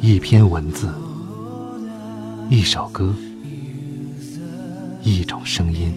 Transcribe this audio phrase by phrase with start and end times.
[0.00, 0.88] 一篇文字，
[2.48, 3.12] 一首歌，
[5.02, 5.92] 一种声音，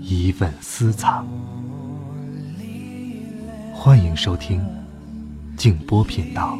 [0.00, 1.26] 一份私藏。
[3.72, 4.64] 欢迎收听
[5.56, 6.56] 静波频道。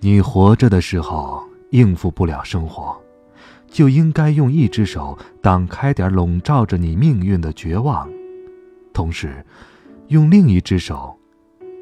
[0.00, 2.94] 你活着的时候应付不了生活。
[3.70, 8.10] 就应该用一只手挡开点笼罩着你命运的绝望，
[8.92, 9.44] 同时，
[10.08, 11.16] 用另一只手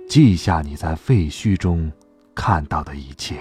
[0.07, 1.91] 记下你在废墟中
[2.35, 3.41] 看到的一切。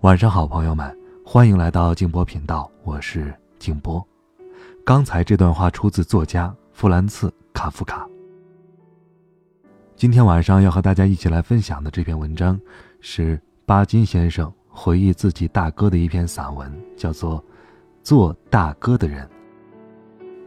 [0.00, 4.04] 晚上好，朋友们，欢迎来到静波频道，我是静波。
[4.84, 8.08] 刚才这段话出自作家弗兰茨·卡夫卡。
[9.94, 12.58] 今天晚上要和大家一起来分享的这篇文章，
[13.00, 14.52] 是巴金先生。
[14.72, 17.38] 回忆自己大哥的一篇散文，叫做
[18.02, 19.24] 《做大哥的人》。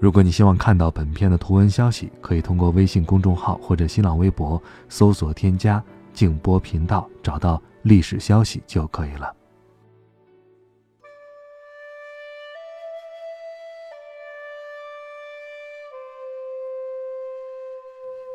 [0.01, 9.33] 如果你希望看到本片的图文消息，可以通过微信公众号或者新浪微博搜索添加“静波频道”，找到历史消息就可以了。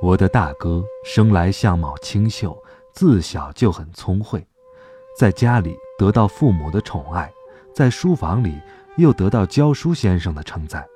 [0.03, 2.56] 我的大哥生来相貌清秀，
[2.95, 4.45] 自小就很聪慧。
[5.16, 7.30] 在家里得到父母的宠爱，
[7.75, 8.58] 在书房里
[8.97, 10.86] 又得到教书先生的称赞。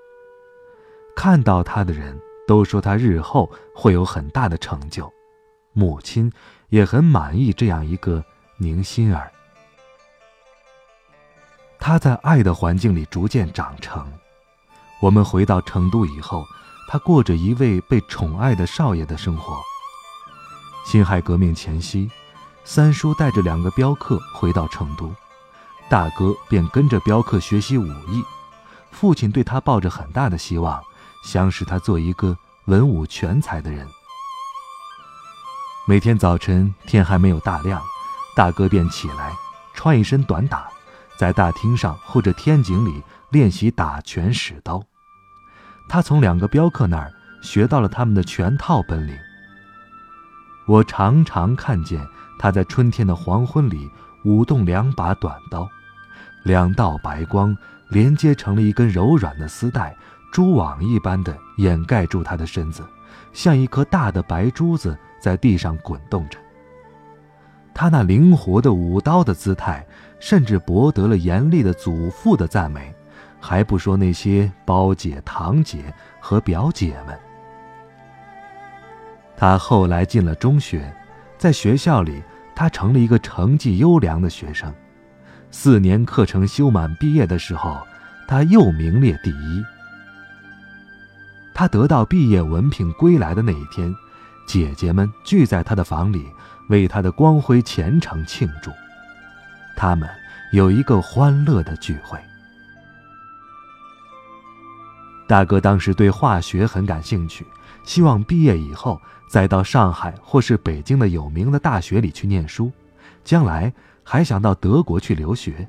[1.14, 5.12] 看到他的人都说他日后会有很大的成就，
[5.72, 6.32] 母亲
[6.70, 8.24] 也很满意这样一个
[8.58, 9.30] 宁心儿。
[11.78, 14.10] 他在爱的环境里逐渐长成。
[15.02, 16.42] 我们回到成都以后，
[16.88, 19.54] 他过着一位被宠爱的少爷的生活。
[20.86, 22.10] 辛亥革命前夕。
[22.66, 25.14] 三叔带着两个镖客回到成都，
[25.88, 28.24] 大哥便跟着镖客学习武艺。
[28.90, 30.82] 父亲对他抱着很大的希望，
[31.22, 33.86] 想使他做一个文武全才的人。
[35.86, 37.82] 每天早晨天还没有大亮，
[38.34, 39.34] 大哥便起来，
[39.74, 40.66] 穿一身短打，
[41.19, 44.82] 在大厅上或者天井里练习打拳使刀。
[45.86, 49.14] 他从两个镖客那儿学到了他们的全套本领。
[50.66, 52.00] 我常常看见。
[52.39, 53.91] 他在春天的黄昏里
[54.25, 55.69] 舞动两把短刀，
[56.45, 57.56] 两道白光
[57.89, 59.97] 连接成了一根柔软的丝带，
[60.33, 62.83] 蛛网一般的掩盖住他的身子，
[63.33, 66.39] 像一颗大的白珠子在地上滚动着。
[67.72, 69.87] 他那灵活的舞刀的姿态，
[70.21, 72.95] 甚至博得了严厉的祖父的赞美，
[73.41, 77.19] 还不说那些胞姐、堂姐和表姐们。
[79.37, 80.95] 他后来进了中学。
[81.44, 82.22] 在学校里，
[82.56, 84.75] 他成了一个成绩优良的学生。
[85.50, 87.87] 四年课程修满，毕业的时候，
[88.27, 89.62] 他又名列第一。
[91.53, 93.94] 他得到毕业文凭归来的那一天，
[94.47, 96.27] 姐姐们聚在他的房里，
[96.71, 98.71] 为他的光辉前程庆祝。
[99.77, 100.09] 他们
[100.50, 102.19] 有一个欢乐的聚会。
[105.28, 107.47] 大哥当时对化学很感兴趣。
[107.84, 112.70] 希望毕业以后再到上海或是北京的有名的大学里去念书，
[113.24, 115.66] 将来还想到德国去留学。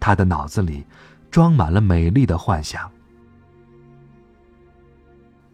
[0.00, 0.84] 他的脑子里
[1.30, 2.90] 装满了美丽的幻想。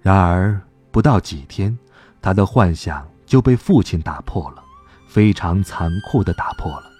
[0.00, 1.76] 然而不到几天，
[2.20, 4.62] 他的幻想就被父亲打破了，
[5.06, 6.90] 非常残酷的打破了，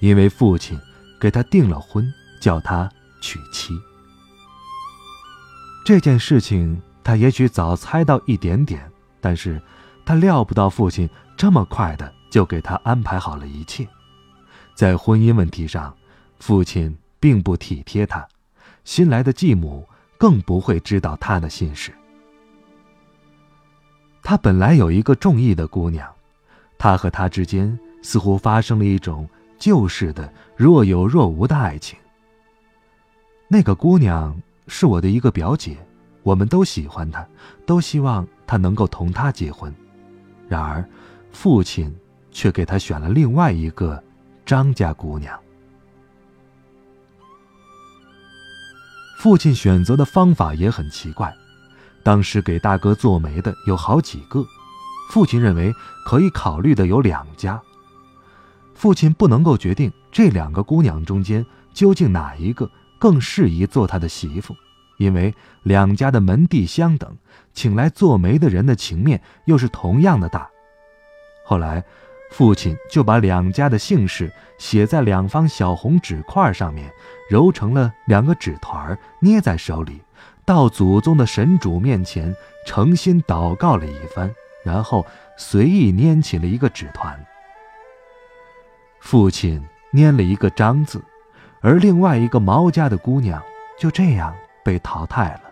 [0.00, 0.78] 因为父亲
[1.20, 2.06] 给他订了婚，
[2.40, 2.90] 叫他
[3.20, 3.72] 娶妻。
[5.84, 6.80] 这件事情。
[7.06, 8.90] 他也许早猜到一点点，
[9.20, 9.60] 但是，
[10.04, 13.86] 他料不到父亲这么快的就给他安排好了一切。
[14.74, 15.94] 在婚姻问题上，
[16.38, 18.26] 父亲并不体贴他，
[18.84, 19.88] 新来的继母
[20.18, 21.92] 更不会知道他的心事。
[24.22, 26.08] 他本来有一个中意的姑娘，
[26.78, 29.28] 他和她之间似乎发生了一种
[29.58, 31.98] 旧式的若有若无的爱情。
[33.48, 34.36] 那个姑娘
[34.66, 35.76] 是我的一个表姐。
[36.26, 37.24] 我们都喜欢他，
[37.64, 39.72] 都希望他能够同他结婚。
[40.48, 40.84] 然而，
[41.30, 41.94] 父亲
[42.32, 44.02] 却给他选了另外一个
[44.44, 45.38] 张家姑娘。
[49.20, 51.32] 父亲选择的方法也很奇怪。
[52.02, 54.44] 当时给大哥做媒的有好几个，
[55.10, 55.72] 父亲认为
[56.04, 57.62] 可以考虑的有两家。
[58.74, 62.68] 父亲不能够决定这两个姑娘中间究竟哪一个
[62.98, 64.56] 更适宜做他的媳妇。
[64.98, 67.16] 因为两家的门第相等，
[67.52, 70.48] 请来做媒的人的情面又是同样的大。
[71.44, 71.82] 后来，
[72.32, 76.90] 父亲就把两家的姓氏写在两方小红纸块上面，
[77.30, 80.00] 揉成了两个纸团，捏在手里，
[80.44, 82.34] 到祖宗的神主面前
[82.66, 84.34] 诚心祷告了一番，
[84.64, 85.06] 然后
[85.36, 87.24] 随意拈起了一个纸团。
[89.00, 89.62] 父亲
[89.92, 91.00] 拈了一个张字，
[91.60, 93.40] 而另外一个毛家的姑娘
[93.78, 94.34] 就这样
[94.66, 95.42] 被淘汰了。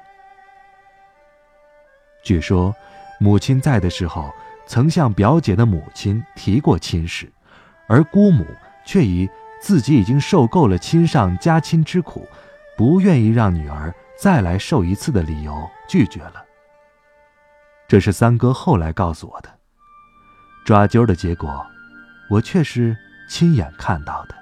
[2.24, 2.74] 据说，
[3.20, 4.34] 母亲在的时候。
[4.66, 7.30] 曾向表姐的母亲提过亲事，
[7.86, 8.46] 而姑母
[8.86, 9.28] 却以
[9.60, 12.26] 自己已经受够了亲上加亲之苦，
[12.74, 16.42] 不愿意让女儿再来受一次的理由拒绝了。
[17.86, 19.50] 这是三哥后来告诉我的。
[20.64, 21.66] 抓阄的结果，
[22.30, 22.96] 我却是
[23.28, 24.34] 亲眼看到的。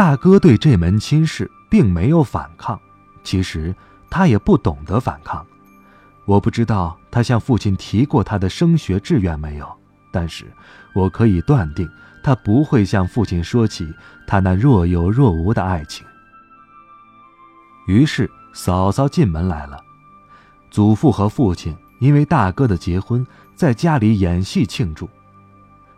[0.00, 2.80] 大哥对这门亲事并没有反抗，
[3.22, 3.74] 其实
[4.08, 5.46] 他也不懂得反抗。
[6.24, 9.70] 我不知道他向父亲提过他的升学志愿没有，
[10.10, 10.46] 但是
[10.94, 11.86] 我可以断定，
[12.24, 13.92] 他不会向父亲说起
[14.26, 16.06] 他那若有若无的爱情。
[17.86, 19.78] 于是嫂嫂进门来了，
[20.70, 25.06] 祖父和父亲因为大哥的结婚，在家里演戏庆祝。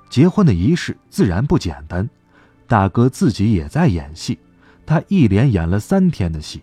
[0.08, 2.10] 结婚的仪式自然不简单，
[2.72, 4.38] 大哥自己也在演戏，
[4.86, 6.62] 他一连演了三天的戏。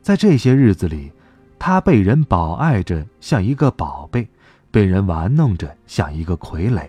[0.00, 1.12] 在这些日子里。
[1.56, 4.22] 他被人保爱着，像一个宝贝；
[4.70, 6.86] 被人玩弄着，像一个傀儡。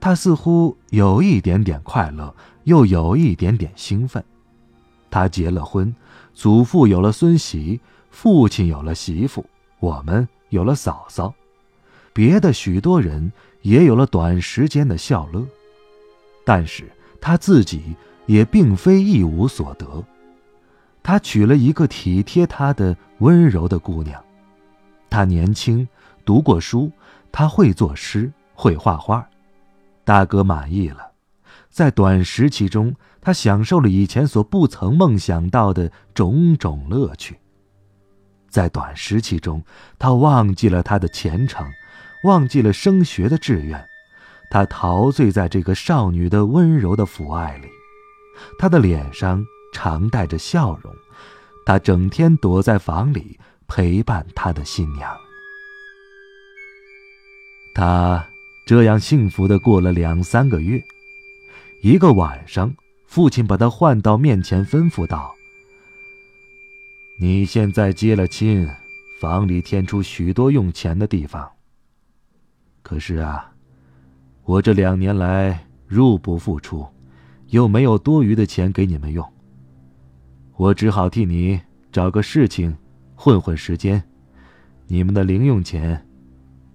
[0.00, 2.34] 他似乎有一点点快乐，
[2.64, 4.24] 又有一点点兴奋。
[5.10, 5.94] 他结了婚，
[6.32, 7.78] 祖父有了孙媳，
[8.10, 9.44] 父亲有了媳妇，
[9.80, 11.34] 我们有了嫂嫂，
[12.14, 15.44] 别的许多人也有了短时间的笑乐。
[16.42, 16.90] 但是
[17.20, 20.04] 他自己也并非一无所得。
[21.02, 24.22] 他娶了一个体贴他的温柔的姑娘，
[25.08, 25.88] 她年轻，
[26.24, 26.90] 读过书，
[27.32, 29.26] 他会作诗，会画画。
[30.04, 31.12] 大哥满意了，
[31.70, 37.38] 在短时期中，他享受了以前所不曾梦想到的种种乐趣。
[38.48, 39.62] 在短时期中，
[39.98, 41.66] 他忘记了他的前程，
[42.24, 43.86] 忘记了升学的志愿，
[44.50, 47.68] 他陶醉在这个少女的温柔的抚爱里，
[48.58, 49.44] 他的脸上。
[49.70, 50.92] 常带着笑容，
[51.66, 55.14] 他整天躲在房里陪伴他的新娘。
[57.74, 58.26] 他
[58.66, 60.82] 这样幸福的过了两三个月。
[61.82, 62.74] 一个晚上，
[63.06, 65.36] 父亲把他唤到面前，吩咐道
[67.20, 68.68] ：“你现在接了亲，
[69.20, 71.52] 房里添出许多用钱的地方。
[72.82, 73.52] 可是啊，
[74.48, 76.86] 我这两年来入不敷出，
[77.48, 79.22] 又没有多余的钱给你们用。”
[80.56, 81.60] 我只好替你
[81.92, 82.74] 找个事情，
[83.14, 84.02] 混混时间。
[84.86, 86.02] 你们的零用钱，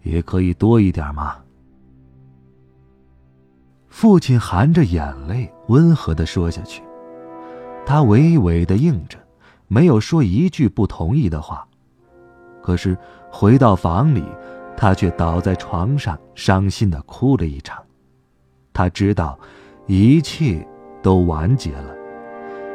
[0.04, 1.38] 也可以多一点嘛？
[3.90, 6.84] 父亲含着眼泪，温和的说下去。
[7.88, 9.18] 他娓娓的应着，
[9.68, 11.68] 没有说一句不同意的话。
[12.62, 12.96] 可是
[13.32, 14.24] 回到房里，
[14.76, 17.84] 他却倒在床上，伤心的哭了一场。
[18.74, 19.38] 他知道，
[19.88, 20.66] 一切
[21.02, 21.96] 都完结了。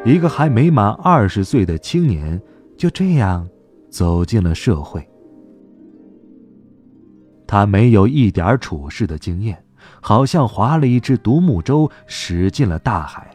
[0.05, 2.41] 一个还没满二十岁的青年，
[2.77, 3.49] 就这样
[3.91, 5.07] 走进了社会。
[7.47, 9.63] 他没有一点处事的经验，
[10.01, 13.29] 好像划了一只独木舟驶进了大海。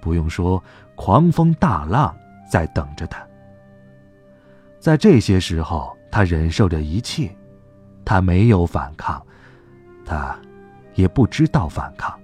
[0.00, 0.62] 不用说，
[0.96, 2.14] 狂风大浪
[2.50, 3.24] 在等着他。
[4.78, 7.34] 在这些时候，他忍受着一切，
[8.04, 9.22] 他没有反抗，
[10.04, 10.38] 他
[10.94, 12.18] 也不知道反抗。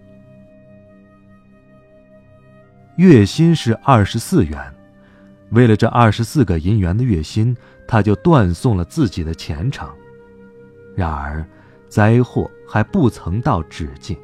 [2.96, 4.60] 月薪是二十四元，
[5.50, 7.56] 为了这二十四个银元的月薪，
[7.86, 9.88] 他就断送了自己的前程。
[10.96, 11.46] 然而，
[11.88, 14.18] 灾祸还不曾到止境。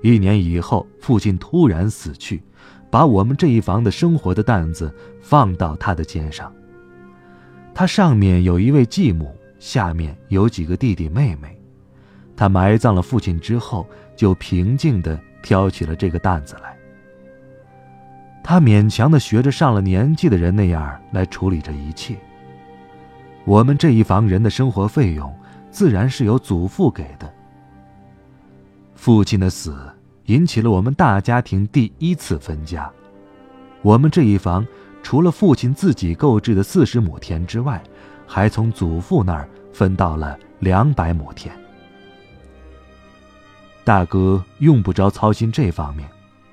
[0.00, 2.42] 一年以后，父亲突然死去，
[2.90, 6.52] 把我们这一房的生活的担子放到他的肩上。
[7.74, 11.56] 他上面有一位继母，下面有几个弟弟妹妹。
[12.36, 16.76] 他埋葬了父亲之后，就平静地挑起了这个担子来。
[18.42, 22.16] 他勉强的学着上了年纪的人那样来处理这一切。
[23.44, 25.32] 我们这一房人的生活费用，
[25.70, 27.32] 自然是由祖父给的。
[28.96, 29.88] 父亲的死
[30.24, 32.90] 引起了我们大家庭第一次分家。
[33.80, 34.66] 我们这一房
[35.04, 37.80] 除了父亲自己购置的四十亩田之外，
[38.32, 41.54] 还从祖父那儿分到了两百亩田。
[43.84, 46.08] 大哥用不着操心这方面。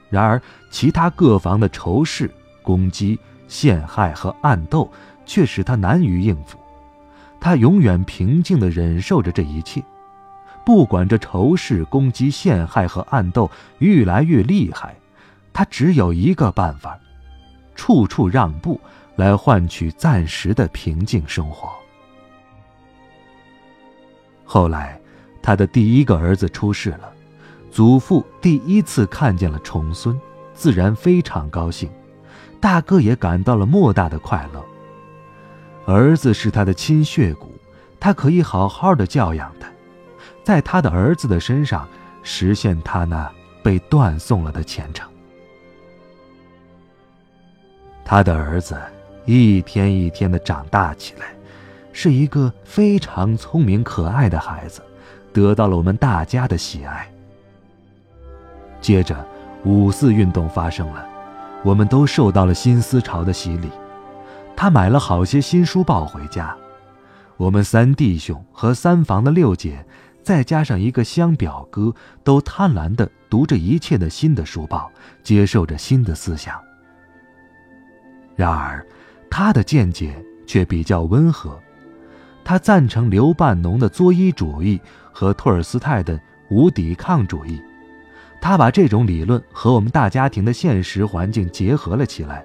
[0.10, 2.30] 然而，其他各房的仇视、
[2.62, 3.18] 攻击、
[3.48, 4.92] 陷害和暗斗，
[5.26, 6.58] 却使他难于应付。
[7.40, 9.82] 他永远平静地忍受着这一切，
[10.66, 14.98] 不管这仇视、攻击、陷害和暗斗愈来越厉害，
[15.54, 17.00] 他只有一个办法：
[17.74, 18.82] 处处让步，
[19.20, 21.70] 来换取暂时的平静生活。
[24.46, 24.98] 后来，
[25.42, 27.12] 他的第一个儿子出世了，
[27.70, 30.18] 祖父第一次看见了重孙，
[30.54, 31.92] 自然非常高兴。
[32.62, 34.66] 大哥也感到了莫大的快乐。
[35.86, 37.54] 儿子是他的亲血骨，
[38.00, 39.68] 他可以好好的教养他，
[40.46, 41.86] 在他的儿子的身上
[42.24, 43.30] 实现他那
[43.62, 45.12] 被断送了的前程。
[48.06, 48.82] 他的儿子
[49.38, 51.28] 一天一天的长大起来。
[51.92, 54.82] 是一个非常聪明可爱的孩子，
[55.34, 57.12] 得到了我们大家的喜爱。
[58.80, 59.28] 接着，
[59.66, 61.06] 五四运动发生了，
[61.64, 63.70] 我们都受到了新思潮的洗礼。
[64.56, 66.56] 他买了好些新书报回家，
[67.38, 69.86] 我们三弟兄和三房的六姐，
[70.24, 71.94] 再加上一个乡表哥，
[72.24, 74.90] 都贪婪地读着一切的新的书报，
[75.22, 76.58] 接受着新的思想。
[78.36, 78.86] 然而，
[79.30, 80.14] 他的见解
[80.46, 81.60] 却比较温和。
[82.44, 84.80] 他赞成刘半农的作揖主义
[85.12, 86.20] 和托尔斯泰的
[86.50, 87.62] 无抵抗主义，
[88.42, 92.44] 他把这种理论和我们大家庭的现实环境结合了起来。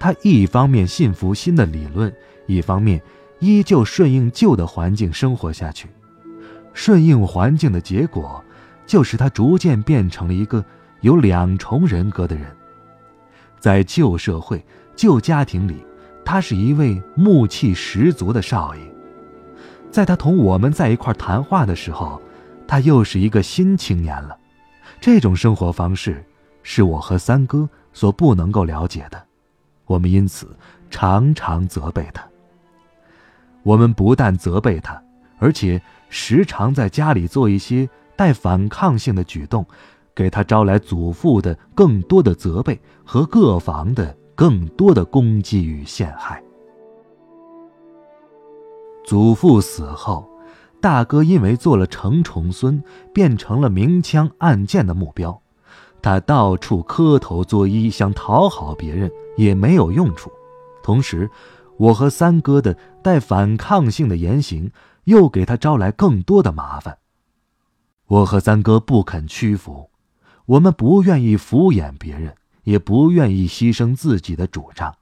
[0.00, 2.12] 他一方面信服新的理论，
[2.46, 3.00] 一方面
[3.38, 5.88] 依旧顺应旧的环境生活下去。
[6.72, 8.42] 顺应环境的结果，
[8.86, 10.64] 就是他逐渐变成了一个
[11.02, 12.44] 有两重人格的人，
[13.60, 14.64] 在旧社会、
[14.96, 15.84] 旧家庭里。
[16.26, 18.80] 他是一位木气十足的少爷，
[19.90, 22.18] 在他同我们在一块谈话的时候，
[22.66, 24.34] 他又是一个新青年了。
[25.02, 26.24] 这种生活方式
[26.62, 29.22] 是我和三哥所不能够了解的，
[29.84, 30.56] 我们因此
[30.88, 32.26] 常常责备他。
[33.62, 34.98] 我们不但责备他，
[35.38, 37.86] 而且时常在家里做一些
[38.16, 39.66] 带反抗性的举动，
[40.14, 44.16] 给他招来祖父的更多的责备和各房的。
[44.34, 46.42] 更多的攻击与陷害。
[49.04, 50.28] 祖父死后，
[50.80, 55.40] 大哥因为做了成重孙，变成了明枪暗箭的目标。
[56.02, 60.30] 他到处磕头作揖，想讨好别人，也没有用处。
[60.82, 61.30] 同时，
[61.76, 64.70] 我和三哥的带反抗性的言行，
[65.04, 66.98] 又给他招来更多的麻烦。
[68.06, 69.90] 我和三哥不肯屈服，
[70.44, 72.34] 我们不愿意敷衍别人。
[72.64, 74.96] 也不愿意牺牲自己的主张。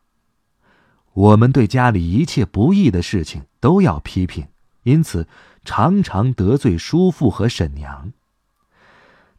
[1.15, 4.47] 我们对家里一切不义的事情都要批评，
[4.83, 5.27] 因此
[5.65, 8.13] 常常得罪叔父和婶娘。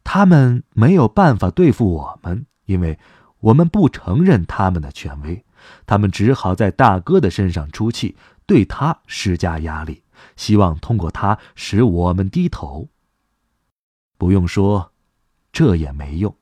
[0.02, 2.98] 他们没有办法对付我们，因为
[3.40, 5.44] 我们不承认他们的权威。
[5.86, 8.16] 他们只好在大哥的身上出气，
[8.46, 10.02] 对他施加压力，
[10.36, 12.88] 希望通过他使我们低头。
[14.18, 14.92] 不用说，
[15.50, 16.36] 这也没用。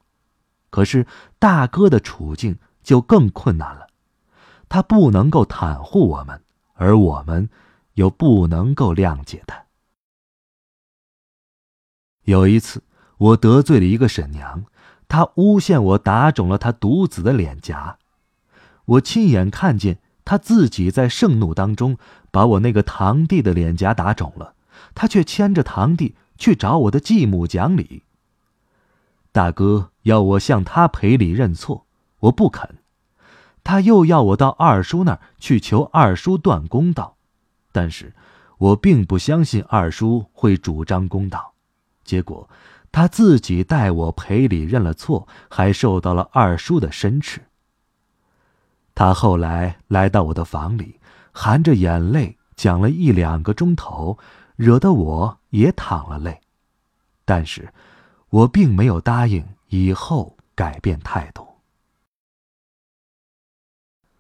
[0.72, 1.06] 可是
[1.38, 3.88] 大哥的处境就更困难了，
[4.70, 7.50] 他不能够袒护我们，而我们
[7.94, 9.66] 又不能够谅解他。
[12.24, 12.82] 有一次，
[13.18, 14.64] 我得罪了一个婶娘，
[15.08, 17.98] 她诬陷我打肿了她独子的脸颊，
[18.86, 21.98] 我亲眼看见她自己在盛怒当中
[22.30, 24.54] 把我那个堂弟的脸颊打肿了，
[24.94, 28.04] 她却牵着堂弟去找我的继母讲理。
[29.32, 31.87] 大哥要我向他赔礼认错，
[32.21, 32.66] 我不肯；
[33.62, 37.16] 他又要我到二叔那儿去求二叔断公道，
[37.71, 38.14] 但是
[38.59, 41.54] 我并不相信二叔会主张公道。
[42.04, 42.49] 结果
[42.90, 47.40] 他自己代我赔礼认了错，还受到了二叔的申斥。
[48.94, 51.00] 他后来来到我的房里，
[51.32, 54.18] 含着眼泪讲了一两个钟头，
[54.56, 56.40] 惹得我也淌了泪，
[57.25, 57.73] 但是。
[58.32, 61.48] 我并没有答应以后改变态度。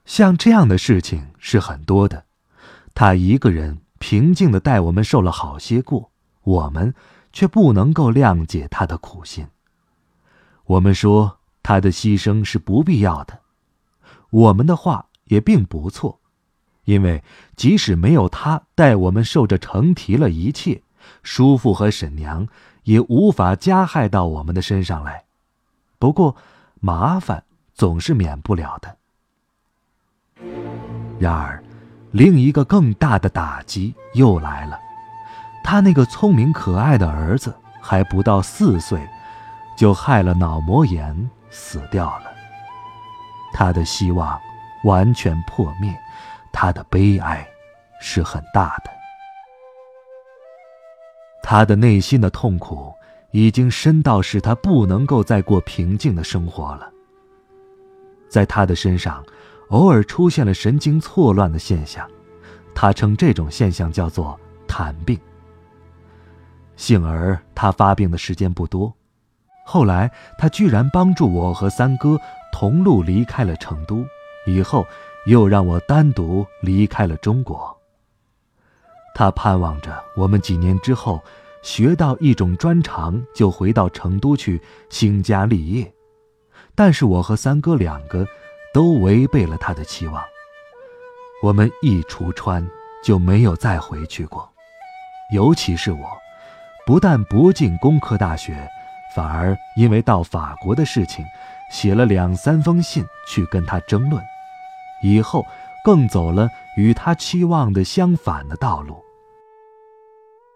[0.06, 2.24] 像这样的事情是很多的，
[2.94, 6.94] 他一个人平静的待我们受了好些过，我们
[7.34, 9.46] 却不能够谅解他的苦心。
[10.64, 13.40] 我们说他的牺牲是不必要的，
[14.30, 16.18] 我们的话也并不错，
[16.84, 17.22] 因为
[17.56, 20.82] 即使没有他带我们受着成提了一切，
[21.22, 22.48] 叔父和婶娘。
[22.84, 25.26] 也无法加害到我们的身上来，
[26.02, 26.34] 不过
[26.80, 27.44] 麻烦
[27.74, 28.96] 总是免不了的。
[31.20, 31.62] 然而，
[32.10, 34.80] 另一个更大的打击又来了，
[35.62, 39.08] 他那个聪明可爱的儿子还不到四岁，
[39.76, 42.32] 就害了脑膜炎死掉了。
[43.52, 44.36] 他的希望
[44.82, 45.96] 完全破灭，
[46.50, 47.46] 他的悲哀
[48.00, 48.90] 是很大的。
[51.44, 52.92] 他的内心的痛苦
[53.32, 56.90] 已经深到使他不能够再过平静的生活了。
[58.28, 59.22] 在他的身上，
[59.68, 62.08] 偶尔出现了神经错乱的现象，
[62.74, 65.18] 他称这种现象叫做“痰病”。
[66.76, 68.92] 幸而他发病的时间不多，
[69.66, 72.18] 后来他居然帮助我和三哥
[72.52, 74.04] 同路离开了成都，
[74.46, 74.84] 以后
[75.26, 77.74] 又让我单独离开了中国。
[79.14, 81.22] 他盼望着我们几年之后
[81.62, 85.92] 学到一种专长，就回到成都去兴家立业。
[86.74, 88.26] 但是我和三哥两个
[88.74, 90.22] 都违背了他的期望。
[91.42, 92.66] 我们一出川
[93.04, 94.48] 就没有再回去过，
[95.34, 96.10] 尤其是我，
[96.86, 98.68] 不但不进工科大学，
[99.14, 101.24] 反而因为到法国的事情，
[101.72, 104.22] 写了两三封信去跟他争论，
[105.02, 105.44] 以后
[105.84, 109.02] 更走了与他期望的相反的道路。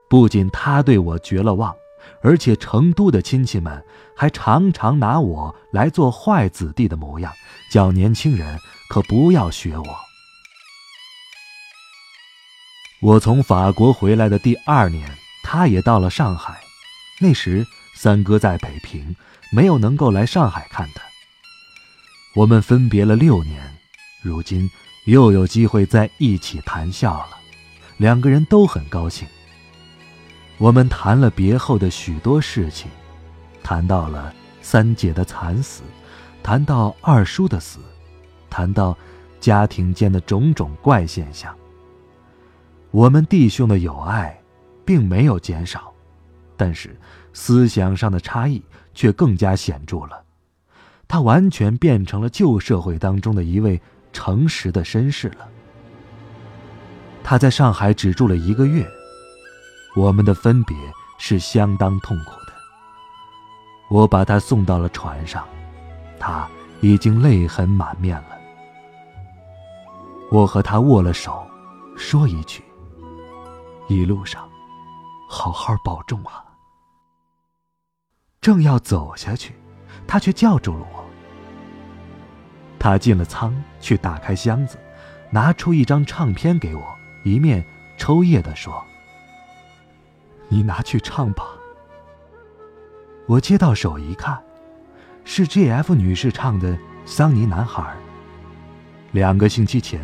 [0.08, 1.74] 不仅他对我绝了望，
[2.22, 3.84] 而且成都的亲戚们
[4.16, 7.32] 还常常拿我来做坏子弟的模样，
[7.70, 8.58] 叫年轻人
[8.88, 9.84] 可不要学我。
[13.02, 15.08] 我从法国回来的第二年，
[15.42, 16.60] 他也到了上海，
[17.20, 19.14] 那时三哥在北平，
[19.52, 21.02] 没有能够来上海看他。
[22.34, 23.76] 我们分别了六年，
[24.22, 24.70] 如今
[25.06, 27.36] 又有机会在一起谈笑了，
[27.96, 29.26] 两个人都很高兴。
[30.58, 32.90] 我们谈了别后的许多事情，
[33.62, 34.32] 谈到了
[34.62, 35.82] 三姐的惨死，
[36.42, 37.78] 谈到二叔的死，
[38.48, 38.96] 谈到
[39.38, 41.54] 家庭间的种种怪现象。
[42.90, 44.40] 我们弟兄的友爱，
[44.82, 45.92] 并没有减少，
[46.56, 46.96] 但是
[47.34, 48.62] 思想上的差异
[48.94, 50.22] 却更加显著了。
[51.06, 53.78] 他完全变成了旧社会当中的一位
[54.10, 55.46] 诚实的绅士了。
[57.22, 58.90] 他在上海只住了一个月。
[59.96, 60.76] 我们的分别
[61.16, 62.52] 是相当痛苦的。
[63.88, 65.48] 我把他送到了船上，
[66.20, 66.46] 他
[66.82, 68.36] 已经泪痕满面了。
[70.30, 71.46] 我和他握了手，
[71.96, 72.62] 说一句
[73.88, 74.46] ：“一路上，
[75.30, 76.44] 好好保重啊。”
[78.42, 79.54] 正要走下去，
[80.06, 81.04] 他却叫住了我。
[82.78, 84.78] 他进了舱，去打开箱子，
[85.30, 86.82] 拿出一张唱片给我，
[87.24, 87.64] 一面
[87.96, 88.84] 抽噎的说。
[90.48, 91.44] 你拿去唱吧。
[93.26, 94.40] 我接到手一看，
[95.24, 97.82] 是 G.F 女士唱的《桑尼男孩》。
[99.10, 100.00] 两个星期前，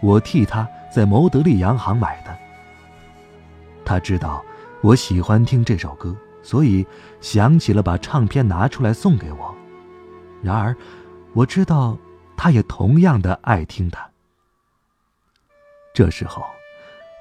[0.00, 2.34] 我替她在牟德利洋行买的。
[3.84, 4.42] 他知道
[4.80, 6.86] 我喜欢听这首歌，所以
[7.20, 9.54] 想起了把唱片拿出来送给我。
[10.42, 10.74] 然而，
[11.34, 11.98] 我知道
[12.34, 14.08] 他也同样的爱听它。
[15.92, 16.42] 这时候。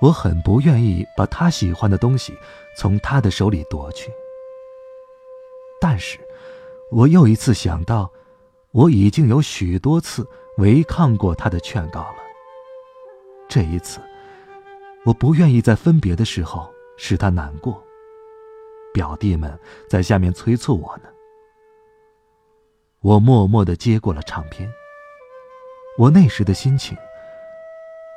[0.03, 2.37] 我很不愿意把他喜欢的东西
[2.75, 4.11] 从他的手里夺去，
[5.79, 6.19] 但是，
[6.91, 8.11] 我又一次想到，
[8.71, 12.15] 我已经有许多次违抗过他的劝告了。
[13.47, 14.01] 这一次，
[15.05, 17.81] 我不愿意在分别的时候使他难过。
[18.93, 21.03] 表弟们在下面催促我呢。
[22.99, 24.69] 我默默的接过了唱片。
[25.97, 26.97] 我那时的心情。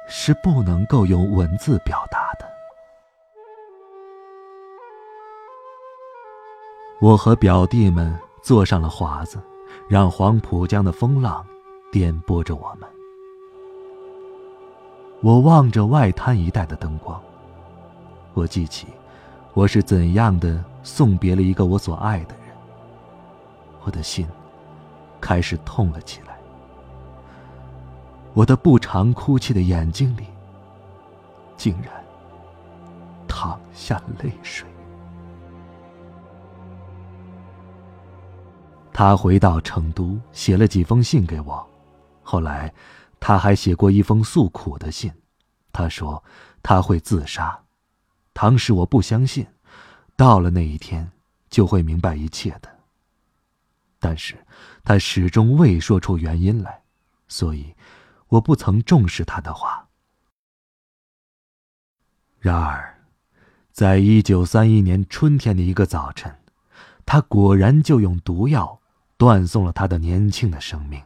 [0.07, 2.47] 是不能够用文字表达的。
[7.01, 9.39] 我和表弟们坐上了华子，
[9.89, 11.45] 让黄浦江的风浪
[11.93, 12.89] 颠簸着我们。
[15.23, 17.21] 我望着外滩一带的灯光，
[18.35, 18.87] 我记起
[19.55, 22.57] 我是怎样的送别了一个我所爱的人，
[23.83, 24.27] 我的心
[25.21, 26.36] 开始痛了起来。
[28.37, 30.27] 我的不常哭泣的眼睛里，
[31.57, 31.91] 竟然
[33.27, 34.69] 淌下泪水。
[38.93, 41.67] 他回到成都，写了几封信给我。
[42.23, 42.71] 后来，
[43.19, 45.11] 他还写过一封诉苦的信。
[45.73, 46.23] 他说
[46.63, 47.59] 他会自杀。
[48.35, 49.47] 当时我不相信，
[50.15, 51.11] 到了那一天
[51.49, 52.69] 就会明白一切的。
[53.99, 54.37] 但是，
[54.85, 56.83] 他始终未说出原因来，
[57.29, 57.75] 所以。
[58.37, 59.89] 我不曾重视他的话。
[62.39, 62.99] 然而，
[63.73, 66.39] 在一九三一年春天的一个早晨，
[67.05, 68.81] 他果然就用毒药
[69.17, 71.03] 断送了他的年轻的生命。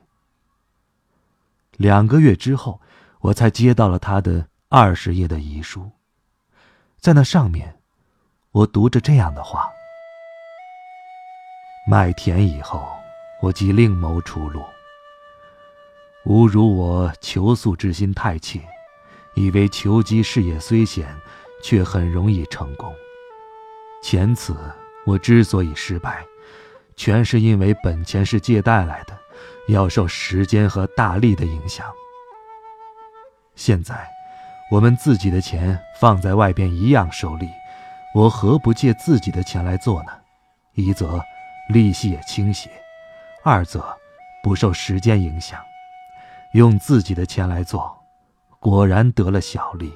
[1.72, 2.80] 两个月之后，
[3.20, 5.90] 我才接到了他的二十页的遗书，
[6.98, 7.80] 在那上面，
[8.50, 9.70] 我读着这样的话：
[11.88, 12.86] 麦田以后，
[13.40, 14.62] 我即另谋出路。
[16.26, 18.60] 吾如我求速之心太切，
[19.34, 21.08] 以为求机事业虽险，
[21.62, 22.92] 却很容易成功。
[24.02, 24.54] 前次
[25.06, 26.22] 我之所以失败，
[26.94, 29.18] 全是因为本钱是借贷来的，
[29.68, 31.86] 要受时间和大力的影响。
[33.54, 34.06] 现在，
[34.70, 37.48] 我们自己的钱放在外边一样收利，
[38.14, 40.12] 我何不借自己的钱来做呢？
[40.74, 41.20] 一则
[41.70, 42.70] 利息也倾斜，
[43.42, 43.84] 二则
[44.42, 45.60] 不受时间影响，
[46.54, 47.96] 用自己的钱来做，
[48.58, 49.92] 果然得了小利。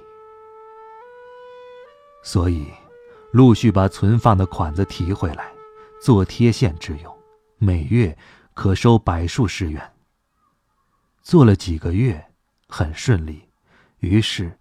[2.23, 2.67] 所以，
[3.33, 5.47] 陆续把存放的款子提回来，
[6.01, 7.17] 做贴现之用，
[7.59, 8.17] 每月
[8.55, 9.93] 可收百数十元。
[11.23, 12.25] 做了几个月，
[12.69, 13.49] 很顺利，
[13.99, 14.59] 于是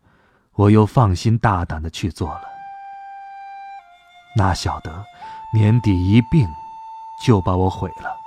[0.53, 2.43] 我又放心大胆的去做了。
[4.35, 5.05] 哪晓得
[5.53, 6.47] 年底一病，
[7.23, 8.17] 就把我毁了。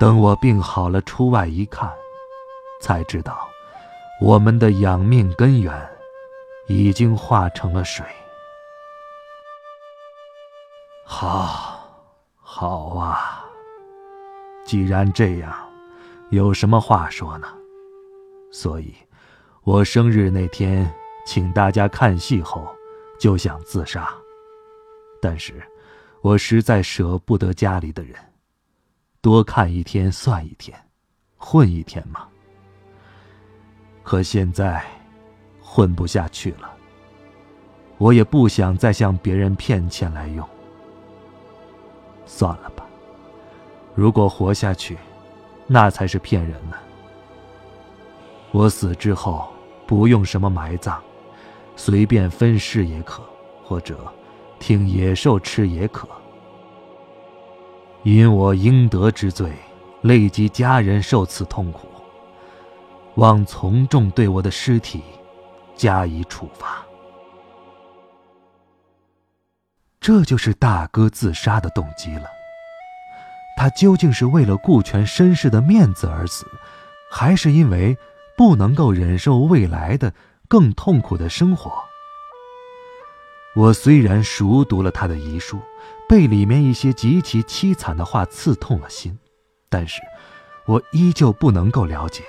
[0.00, 1.90] 等我病好了，出外一看，
[2.86, 3.36] 才知道
[4.20, 5.90] 我们的养命根源
[6.68, 8.06] 已经化成了水。
[11.04, 11.80] 好，
[12.36, 13.44] 好啊！
[14.64, 15.52] 既然这样，
[16.30, 17.48] 有什么话说呢？
[18.52, 18.94] 所以，
[19.64, 20.88] 我生日那天
[21.26, 22.72] 请大家看戏后，
[23.18, 24.08] 就想自杀。
[25.20, 25.60] 但是，
[26.22, 28.14] 我实在舍不得家里的人，
[29.20, 30.80] 多看一天算一天，
[31.36, 32.28] 混一天嘛。
[34.06, 34.80] 可现在，
[35.60, 36.70] 混不下去了。
[37.98, 40.48] 我也不想再向别人骗钱来用。
[42.24, 42.86] 算了吧，
[43.96, 44.96] 如果活下去，
[45.66, 46.76] 那才是骗人呢。
[48.52, 49.48] 我死之后
[49.88, 51.00] 不用什么埋葬，
[51.74, 53.24] 随便分尸也可，
[53.64, 53.98] 或者
[54.60, 56.06] 听野兽吃也可。
[58.04, 59.52] 因我应得之罪，
[60.02, 61.88] 累及家人受此痛苦，
[63.16, 65.02] 望从重对我的尸体
[65.74, 66.84] 加以处罚。
[70.00, 72.26] 这就是大哥自杀的动机了。
[73.58, 76.46] 他究竟是为了顾全身世的面子而死，
[77.10, 77.96] 还是因为
[78.36, 80.12] 不能够忍受未来的
[80.46, 81.72] 更痛苦的生活？
[83.56, 85.58] 我虽然熟读了他的遗书，
[86.06, 89.18] 被里面一些极其凄惨的话刺痛了心，
[89.70, 90.02] 但是，
[90.66, 92.22] 我依旧不能够了解。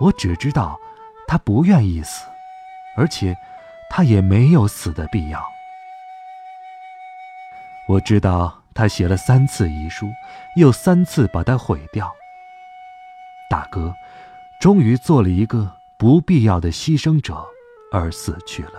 [0.00, 0.78] 我只知道，
[1.26, 2.26] 他不愿意死，
[2.96, 3.36] 而且，
[3.88, 5.42] 他也没有死的必要。
[7.88, 10.12] 我知道他写了三次遗书，
[10.56, 12.12] 又三次把它毁掉。
[13.48, 13.94] 大哥，
[14.60, 17.46] 终于做了一个不必要的牺牲者
[17.92, 18.72] 而死去了。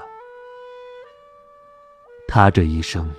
[2.27, 3.09] 他这一生，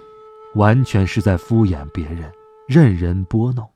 [0.55, 2.31] 完全是在敷衍别人，
[2.69, 3.69] 任人拨弄。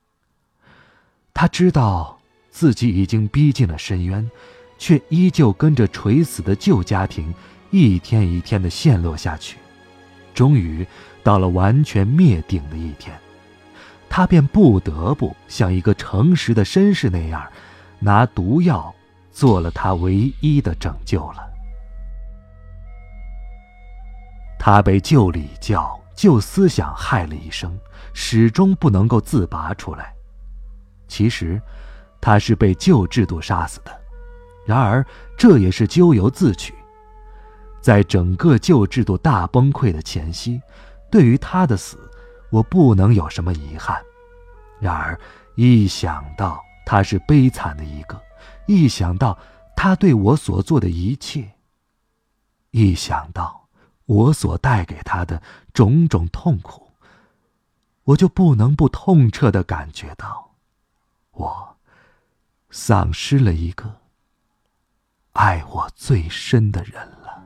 [1.33, 2.21] 他知道
[2.53, 4.31] 自己已经逼近了深渊，
[4.79, 7.35] 却依旧跟着垂死的旧家庭，
[7.71, 9.57] 一天一天的陷落下去。
[10.35, 10.87] 终于
[11.25, 13.19] 到了完全灭顶的一天，
[14.09, 17.43] 他便不得不像一个诚实的绅士那样，
[17.99, 18.95] 拿毒药
[19.31, 21.51] 做了他唯一的拯救了。
[24.59, 27.77] 他被旧礼教、旧思想害了一生，
[28.13, 30.15] 始终不能够自拔出来。
[31.09, 31.61] 其实，
[32.23, 34.01] 他是被旧制度杀死的，
[34.65, 35.05] 然而
[35.37, 36.73] 这也是咎由自取。
[37.81, 40.63] 在整个旧制度大崩溃的前夕，
[41.11, 41.99] 对于他的死，
[42.49, 44.01] 我不能有什么遗憾。
[44.79, 45.19] 然而，
[45.57, 48.23] 一想到他是悲惨的一个，
[48.67, 49.37] 一想到
[49.75, 51.51] 他对我所做的一切，
[52.71, 53.67] 一想到
[54.07, 55.43] 我所带给他的
[55.75, 56.89] 种种痛苦，
[58.05, 60.53] 我就不能不痛彻的感觉到，
[61.33, 61.72] 我
[62.75, 64.01] 丧失了一个
[65.33, 67.45] 爱我最深的人了。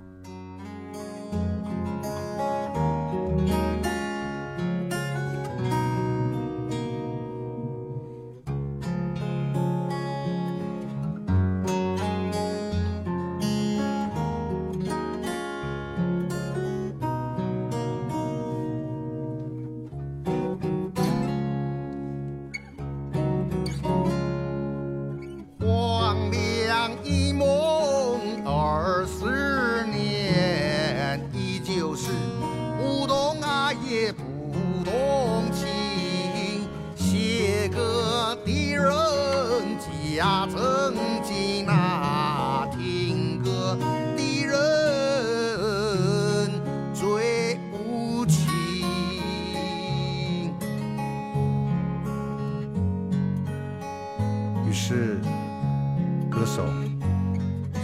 [40.17, 43.77] 呀，曾经那听歌
[44.17, 44.55] 的人
[46.95, 48.51] 最无情。
[54.67, 55.21] 于是，
[56.31, 56.65] 歌手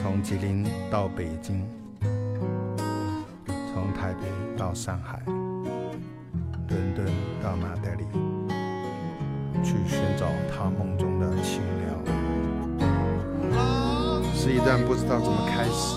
[0.03, 1.62] 从吉林到北京，
[3.75, 5.21] 从台北到上海。
[14.64, 15.96] 但不知道怎么开始，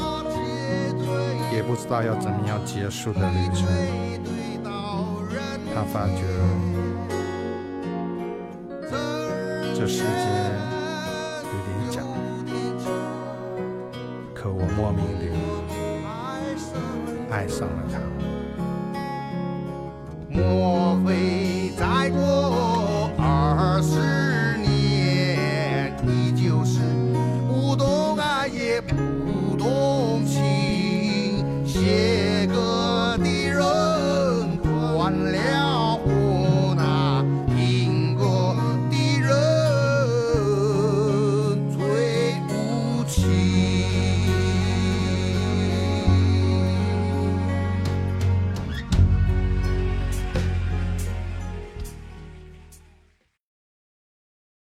[1.56, 3.68] 也不知道要怎么样结束的旅程。
[5.74, 6.24] 他发觉
[9.74, 10.06] 这世界
[11.44, 12.02] 有点假。
[14.34, 15.24] 可我莫名的
[17.30, 18.00] 爱上了他。
[20.30, 22.35] 莫非在过。